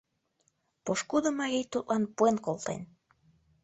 [0.83, 2.81] Пошкудо марий тудлан пуэн колтен.